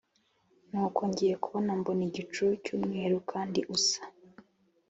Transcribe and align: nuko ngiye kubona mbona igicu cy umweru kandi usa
nuko 0.69 0.99
ngiye 1.09 1.35
kubona 1.43 1.71
mbona 1.79 2.01
igicu 2.09 2.43
cy 2.63 2.69
umweru 2.75 3.17
kandi 3.31 3.59
usa 3.75 4.01